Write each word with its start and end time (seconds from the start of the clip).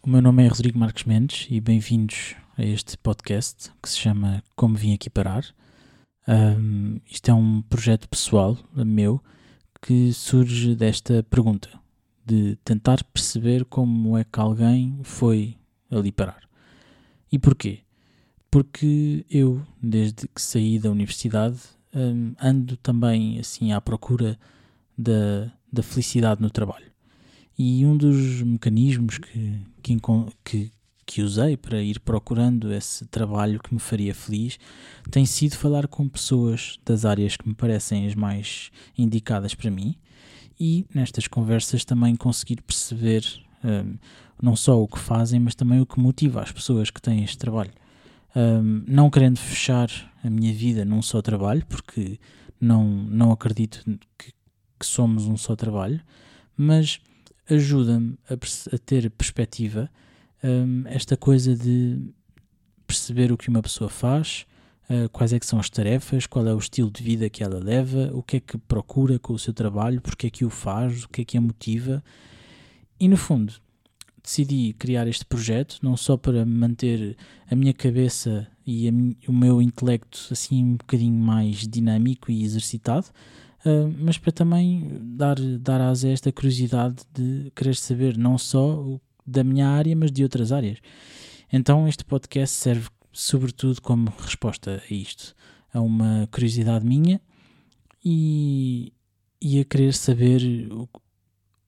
O 0.00 0.08
meu 0.08 0.22
nome 0.22 0.44
é 0.44 0.46
Rodrigo 0.46 0.78
Marques 0.78 1.02
Mendes 1.02 1.48
e 1.50 1.60
bem-vindos 1.60 2.36
a 2.56 2.62
este 2.64 2.96
podcast 2.96 3.72
que 3.82 3.90
se 3.90 3.98
chama 3.98 4.40
Como 4.54 4.76
Vim 4.76 4.94
Aqui 4.94 5.10
Parar. 5.10 5.44
Um, 6.28 7.00
isto 7.10 7.28
é 7.28 7.34
um 7.34 7.60
projeto 7.62 8.08
pessoal 8.08 8.56
meu 8.72 9.20
que 9.82 10.12
surge 10.12 10.76
desta 10.76 11.24
pergunta 11.24 11.68
de 12.24 12.54
tentar 12.64 13.02
perceber 13.02 13.64
como 13.64 14.16
é 14.16 14.22
que 14.22 14.38
alguém 14.38 15.00
foi 15.02 15.56
ali 15.90 16.12
parar. 16.12 16.48
E 17.32 17.38
porquê? 17.38 17.80
Porque 18.48 19.26
eu, 19.28 19.60
desde 19.82 20.28
que 20.28 20.40
saí 20.40 20.78
da 20.78 20.88
universidade, 20.88 21.58
um, 21.92 22.32
ando 22.40 22.76
também 22.76 23.40
assim 23.40 23.72
à 23.72 23.80
procura 23.80 24.38
da, 24.96 25.52
da 25.72 25.82
felicidade 25.82 26.40
no 26.40 26.48
trabalho. 26.48 26.89
E 27.62 27.84
um 27.84 27.94
dos 27.94 28.40
mecanismos 28.40 29.18
que, 29.18 29.60
que, 29.82 29.94
que, 30.42 30.72
que 31.04 31.20
usei 31.20 31.58
para 31.58 31.82
ir 31.82 32.00
procurando 32.00 32.72
esse 32.72 33.04
trabalho 33.04 33.60
que 33.60 33.74
me 33.74 33.78
faria 33.78 34.14
feliz 34.14 34.58
tem 35.10 35.26
sido 35.26 35.56
falar 35.56 35.86
com 35.86 36.08
pessoas 36.08 36.80
das 36.86 37.04
áreas 37.04 37.36
que 37.36 37.46
me 37.46 37.54
parecem 37.54 38.06
as 38.06 38.14
mais 38.14 38.70
indicadas 38.96 39.54
para 39.54 39.70
mim 39.70 39.94
e 40.58 40.86
nestas 40.94 41.28
conversas 41.28 41.84
também 41.84 42.16
conseguir 42.16 42.62
perceber 42.62 43.26
um, 43.62 43.98
não 44.42 44.56
só 44.56 44.82
o 44.82 44.88
que 44.88 44.98
fazem, 44.98 45.38
mas 45.38 45.54
também 45.54 45.82
o 45.82 45.86
que 45.86 46.00
motiva 46.00 46.40
as 46.40 46.50
pessoas 46.50 46.88
que 46.88 47.02
têm 47.02 47.22
este 47.22 47.36
trabalho. 47.36 47.72
Um, 48.34 48.84
não 48.88 49.10
querendo 49.10 49.36
fechar 49.36 49.90
a 50.24 50.30
minha 50.30 50.54
vida 50.54 50.82
num 50.82 51.02
só 51.02 51.20
trabalho, 51.20 51.62
porque 51.66 52.18
não, 52.58 52.86
não 52.86 53.30
acredito 53.30 53.84
que, 54.16 54.32
que 54.78 54.86
somos 54.86 55.26
um 55.26 55.36
só 55.36 55.54
trabalho, 55.54 56.00
mas 56.56 57.02
ajuda-me 57.50 58.16
a, 58.28 58.34
a, 58.34 58.78
ter 58.78 59.10
perspectiva 59.10 59.90
um, 60.42 60.84
esta 60.86 61.16
coisa 61.16 61.54
de 61.54 62.00
perceber 62.86 63.30
o 63.30 63.36
que 63.36 63.48
uma 63.48 63.62
pessoa 63.62 63.90
faz, 63.90 64.46
uh, 64.88 65.08
quais 65.10 65.32
é 65.32 65.38
que 65.38 65.46
são 65.46 65.58
as 65.58 65.70
tarefas, 65.70 66.26
qual 66.26 66.46
é 66.46 66.54
o 66.54 66.58
estilo 66.58 66.90
de 66.90 67.02
vida 67.02 67.28
que 67.28 67.42
ela 67.42 67.58
leva, 67.58 68.10
o 68.12 68.22
que 68.22 68.38
é 68.38 68.40
que 68.40 68.58
procura 68.58 69.18
com 69.18 69.32
o 69.32 69.38
seu 69.38 69.52
trabalho, 69.52 70.00
porque 70.00 70.26
é 70.26 70.30
que 70.30 70.44
o 70.44 70.50
faz, 70.50 71.04
o 71.04 71.08
que 71.08 71.22
é 71.22 71.24
que 71.24 71.38
a 71.38 71.40
motiva. 71.40 72.02
E 72.98 73.08
no 73.08 73.16
fundo, 73.16 73.54
decidi 74.22 74.74
criar 74.74 75.06
este 75.06 75.24
projeto 75.24 75.78
não 75.82 75.96
só 75.96 76.16
para 76.16 76.44
manter 76.44 77.16
a 77.50 77.56
minha 77.56 77.72
cabeça 77.72 78.46
e 78.66 78.88
a, 78.88 78.92
o 79.28 79.32
meu 79.32 79.60
intelecto 79.60 80.28
assim 80.30 80.64
um 80.64 80.76
bocadinho 80.76 81.14
mais 81.14 81.66
dinâmico 81.66 82.30
e 82.30 82.44
exercitado, 82.44 83.06
Uh, 83.64 83.92
mas 83.98 84.16
para 84.16 84.32
também 84.32 84.98
dar, 85.02 85.36
dar 85.58 85.80
asa 85.80 86.08
a 86.08 86.12
esta 86.12 86.32
curiosidade 86.32 86.96
de 87.12 87.52
querer 87.54 87.76
saber 87.76 88.16
não 88.16 88.38
só 88.38 88.98
da 89.26 89.44
minha 89.44 89.68
área, 89.68 89.94
mas 89.94 90.10
de 90.10 90.22
outras 90.22 90.50
áreas. 90.50 90.78
Então 91.52 91.86
este 91.86 92.04
podcast 92.04 92.56
serve 92.56 92.88
sobretudo 93.12 93.80
como 93.82 94.12
resposta 94.18 94.82
a 94.88 94.94
isto, 94.94 95.34
a 95.72 95.80
uma 95.80 96.28
curiosidade 96.30 96.86
minha 96.86 97.20
e, 98.04 98.92
e 99.40 99.60
a 99.60 99.64
querer 99.64 99.92
saber 99.94 100.42
o, 100.70 100.88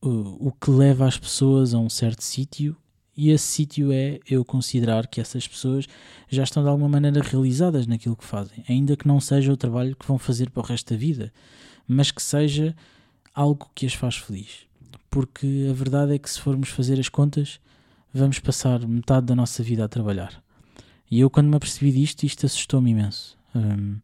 o, 0.00 0.48
o 0.48 0.52
que 0.52 0.70
leva 0.70 1.06
as 1.06 1.18
pessoas 1.18 1.74
a 1.74 1.78
um 1.78 1.88
certo 1.88 2.22
sítio 2.22 2.76
e 3.16 3.30
esse 3.30 3.46
sítio 3.46 3.92
é 3.92 4.18
eu 4.28 4.44
considerar 4.44 5.06
que 5.06 5.20
essas 5.20 5.48
pessoas 5.48 5.86
já 6.28 6.42
estão 6.42 6.62
de 6.62 6.68
alguma 6.68 6.88
maneira 6.88 7.22
realizadas 7.22 7.86
naquilo 7.86 8.16
que 8.16 8.24
fazem, 8.24 8.62
ainda 8.68 8.96
que 8.96 9.08
não 9.08 9.20
seja 9.20 9.52
o 9.52 9.56
trabalho 9.56 9.96
que 9.96 10.06
vão 10.06 10.18
fazer 10.18 10.50
para 10.50 10.62
o 10.62 10.66
resto 10.66 10.92
da 10.92 10.98
vida 10.98 11.32
mas 11.86 12.10
que 12.10 12.22
seja 12.22 12.74
algo 13.34 13.70
que 13.74 13.86
as 13.86 13.94
faz 13.94 14.16
feliz. 14.16 14.66
Porque 15.10 15.66
a 15.70 15.72
verdade 15.72 16.14
é 16.14 16.18
que 16.18 16.28
se 16.28 16.40
formos 16.40 16.68
fazer 16.68 16.98
as 16.98 17.08
contas, 17.08 17.60
vamos 18.12 18.38
passar 18.38 18.86
metade 18.86 19.26
da 19.26 19.34
nossa 19.34 19.62
vida 19.62 19.84
a 19.84 19.88
trabalhar. 19.88 20.42
E 21.10 21.20
eu, 21.20 21.30
quando 21.30 21.48
me 21.48 21.56
apercebi 21.56 21.92
disto, 21.92 22.24
isto 22.24 22.46
assustou-me 22.46 22.90
imenso. 22.90 23.38
Um, 23.54 23.98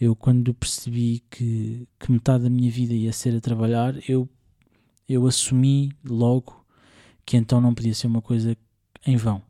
eu, 0.00 0.14
quando 0.14 0.54
percebi 0.54 1.22
que, 1.30 1.88
que 1.98 2.12
metade 2.12 2.44
da 2.44 2.50
minha 2.50 2.70
vida 2.70 2.94
ia 2.94 3.12
ser 3.12 3.36
a 3.36 3.40
trabalhar, 3.40 3.94
eu, 4.08 4.28
eu 5.08 5.26
assumi 5.26 5.92
logo 6.04 6.64
que 7.24 7.36
então 7.36 7.60
não 7.60 7.74
podia 7.74 7.94
ser 7.94 8.06
uma 8.06 8.22
coisa 8.22 8.56
em 9.06 9.16
vão. 9.16 9.42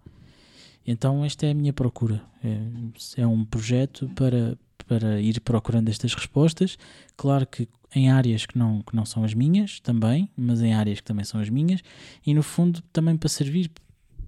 Então, 0.86 1.24
esta 1.24 1.46
é 1.46 1.50
a 1.50 1.54
minha 1.54 1.72
procura. 1.72 2.22
É, 2.42 3.22
é 3.22 3.26
um 3.26 3.44
projeto 3.44 4.08
para, 4.14 4.56
para 4.86 5.20
ir 5.20 5.40
procurando 5.40 5.88
estas 5.88 6.14
respostas. 6.14 6.78
Claro 7.16 7.46
que 7.46 7.68
em 7.94 8.10
áreas 8.10 8.44
que 8.44 8.58
não, 8.58 8.82
que 8.82 8.94
não 8.94 9.04
são 9.04 9.24
as 9.24 9.34
minhas 9.34 9.80
também, 9.80 10.28
mas 10.36 10.60
em 10.60 10.74
áreas 10.74 11.00
que 11.00 11.06
também 11.06 11.24
são 11.24 11.40
as 11.40 11.48
minhas, 11.48 11.80
e 12.26 12.34
no 12.34 12.42
fundo 12.42 12.82
também 12.92 13.16
para 13.16 13.28
servir 13.28 13.70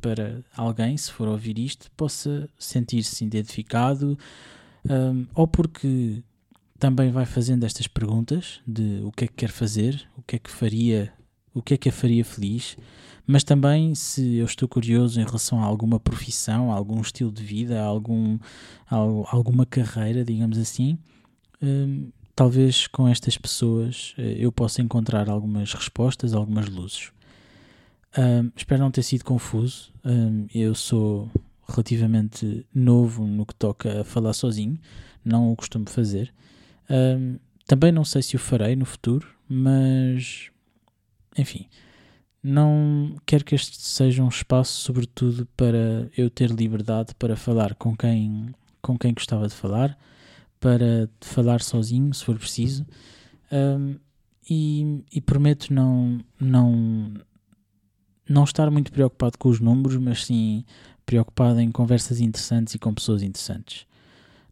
para 0.00 0.41
alguém, 0.56 0.97
se 0.97 1.11
for 1.11 1.27
ouvir 1.27 1.59
isto, 1.59 1.91
possa 1.97 2.49
sentir-se 2.59 3.25
identificado, 3.25 4.17
um, 4.89 5.27
ou 5.34 5.49
porque 5.49 6.22
também 6.78 7.11
vai 7.11 7.27
fazendo 7.27 7.65
estas 7.65 7.88
perguntas 7.88 8.61
de 8.67 9.00
o 9.03 9.11
que 9.11 9.25
é 9.25 9.27
que 9.27 9.34
quer 9.34 9.50
fazer, 9.50 10.06
o 10.17 10.23
que 10.23 10.37
é 10.37 10.38
que 10.38 10.50
faria, 10.50 11.12
o 11.56 11.62
que 11.62 11.72
é 11.72 11.77
que 11.78 11.89
a 11.89 11.93
faria 11.93 12.22
feliz, 12.22 12.77
mas 13.27 13.43
também 13.43 13.94
se 13.94 14.37
eu 14.37 14.44
estou 14.44 14.69
curioso 14.69 15.19
em 15.19 15.25
relação 15.25 15.59
a 15.62 15.65
alguma 15.65 15.99
profissão, 15.99 16.71
a 16.71 16.77
algum 16.77 17.00
estilo 17.00 17.33
de 17.33 17.43
vida, 17.43 17.81
a 17.81 17.84
algum, 17.84 18.39
a 18.91 18.94
alguma 18.94 19.65
carreira, 19.65 20.22
digamos 20.22 20.59
assim, 20.59 20.99
hum, 21.62 22.11
talvez 22.34 22.87
com 22.87 23.09
estas 23.09 23.39
pessoas 23.39 24.15
eh, 24.19 24.37
eu 24.39 24.53
possa 24.53 24.83
encontrar 24.83 25.31
algumas 25.31 25.72
respostas, 25.72 26.34
algumas 26.34 26.69
luzes. 26.69 27.11
Hum, 28.19 28.50
espero 28.55 28.83
não 28.83 28.91
ter 28.91 29.03
sido 29.03 29.25
confuso. 29.25 29.91
Hum, 30.05 30.47
eu 30.55 30.75
sou 30.75 31.31
relativamente 31.67 32.67
novo 32.75 33.27
no 33.27 33.47
que 33.47 33.55
toca 33.55 34.03
a 34.03 34.05
falar 34.05 34.34
sozinho, 34.34 34.78
não 35.25 35.50
o 35.50 35.56
costumo 35.56 35.88
fazer. 35.88 36.33
também 37.67 37.91
não 37.91 38.05
sei 38.05 38.23
se 38.23 38.37
o 38.37 38.38
farei 38.38 38.77
no 38.77 38.84
futuro, 38.84 39.27
mas 39.49 40.50
enfim 41.39 41.69
não 42.47 43.17
quero 43.27 43.45
que 43.45 43.57
este 43.57 43.81
seja 43.81 44.23
um 44.23 44.29
espaço, 44.29 44.81
sobretudo, 44.81 45.47
para 45.57 46.09
eu 46.17 46.31
ter 46.31 46.49
liberdade 46.51 47.13
para 47.17 47.37
falar 47.37 47.75
com 47.75 47.97
quem, 47.97 48.55
com 48.81 48.97
quem 48.97 49.13
gostava 49.13 49.49
de 49.49 49.55
falar, 49.55 49.99
para 50.61 51.11
falar 51.21 51.61
sozinho, 51.61 52.15
se 52.15 52.25
for 52.25 52.39
preciso, 52.39 52.87
um, 53.51 53.97
e, 54.49 55.05
e, 55.11 55.21
prometo 55.21 55.75
não, 55.75 56.21
não, 56.41 57.15
não 58.29 58.45
estar 58.45 58.71
muito 58.71 58.93
preocupado 58.93 59.37
com 59.39 59.49
os 59.49 59.59
números, 59.59 59.97
mas 59.97 60.25
sim 60.25 60.65
preocupado 61.05 61.59
em 61.59 61.73
conversas 61.73 62.21
interessantes 62.21 62.77
e 62.77 62.79
com 62.79 62.95
pessoas 62.95 63.23
interessantes. 63.23 63.87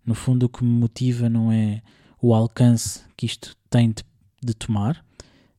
No 0.05 0.17
fundo, 0.17 0.47
o 0.47 0.49
que 0.49 0.65
me 0.65 0.71
motiva 0.71 1.29
não 1.29 1.53
é 1.53 1.81
o 2.21 2.35
alcance 2.35 3.03
que 3.17 3.25
isto 3.25 3.57
tem 3.71 3.91
de, 3.91 4.03
de 4.43 4.53
tomar. 4.53 5.05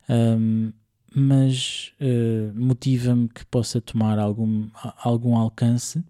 Um, 0.09 0.73
mas 1.15 1.93
uh, 2.01 2.53
motiva-me 2.53 3.29
que 3.29 3.45
possa 3.45 3.79
tomar 3.79 4.19
algum, 4.19 4.67
algum 4.97 5.37
alcance, 5.37 6.03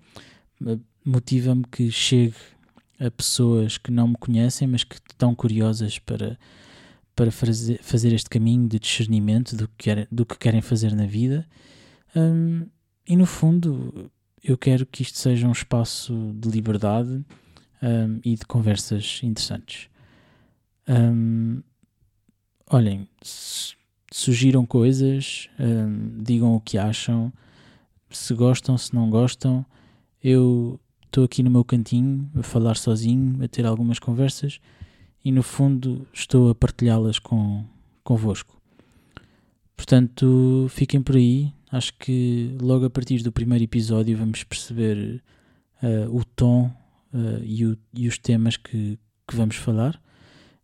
uh, 0.61 0.81
motiva-me 1.05 1.63
que 1.71 1.91
chegue 1.91 2.33
a 2.99 3.11
pessoas 3.11 3.77
que 3.77 3.91
não 3.91 4.07
me 4.07 4.15
conhecem, 4.15 4.67
mas 4.67 4.83
que 4.83 4.95
estão 4.95 5.35
curiosas 5.35 5.99
para, 5.99 6.39
para 7.15 7.31
fazer, 7.31 7.79
fazer 7.83 8.13
este 8.13 8.29
caminho 8.29 8.67
de 8.67 8.79
discernimento 8.79 9.55
do 9.55 9.67
que, 9.67 9.75
querem, 9.77 10.07
do 10.11 10.25
que 10.25 10.39
querem 10.39 10.61
fazer 10.61 10.95
na 10.95 11.05
vida. 11.05 11.47
Um, 12.15 12.65
e 13.07 13.15
no 13.15 13.27
fundo, 13.27 14.09
eu 14.43 14.57
quero 14.57 14.87
que 14.87 15.03
isto 15.03 15.19
seja 15.19 15.47
um 15.47 15.51
espaço 15.51 16.33
de 16.35 16.49
liberdade 16.49 17.23
um, 17.83 18.19
e 18.23 18.35
de 18.35 18.45
conversas 18.47 19.19
interessantes. 19.21 19.87
Um, 20.87 21.61
olhem, 22.71 23.07
sugiram 24.15 24.65
coisas, 24.65 25.49
um, 25.59 26.23
digam 26.23 26.55
o 26.55 26.61
que 26.61 26.77
acham, 26.77 27.33
se 28.09 28.33
gostam, 28.33 28.77
se 28.77 28.95
não 28.95 29.09
gostam. 29.09 29.65
Eu 30.23 30.79
estou 31.05 31.25
aqui 31.25 31.43
no 31.43 31.51
meu 31.51 31.65
cantinho 31.65 32.31
a 32.33 32.41
falar 32.41 32.77
sozinho, 32.77 33.43
a 33.43 33.47
ter 33.49 33.65
algumas 33.65 33.99
conversas 33.99 34.61
e 35.23 35.33
no 35.33 35.43
fundo 35.43 36.07
estou 36.13 36.49
a 36.49 36.55
partilhá-las 36.55 37.19
com, 37.19 37.65
convosco. 38.05 38.57
Portanto, 39.75 40.67
fiquem 40.69 41.01
por 41.01 41.17
aí. 41.17 41.51
Acho 41.69 41.93
que 41.95 42.55
logo 42.61 42.85
a 42.85 42.89
partir 42.89 43.21
do 43.21 43.33
primeiro 43.33 43.65
episódio 43.65 44.17
vamos 44.17 44.45
perceber 44.45 45.21
uh, 45.83 46.17
o 46.17 46.23
tom 46.23 46.71
uh, 47.13 47.43
e, 47.43 47.65
o, 47.65 47.77
e, 47.93 48.07
os 48.07 48.17
temas 48.17 48.55
que, 48.55 48.97
que 49.27 49.35
vamos 49.35 49.57
falar. 49.57 50.01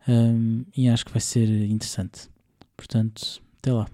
Um, 0.07 0.63
e 0.75 0.88
acho 0.88 1.06
que 1.06 1.12
vai 1.12 1.19
ser 1.19 1.50
interessante. 1.69 2.31
Portanto, 2.81 3.39
até 3.60 3.72
lá. 3.72 3.86